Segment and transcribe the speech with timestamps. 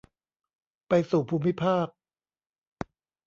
[0.87, 1.87] ไปสู่ภูมิภาค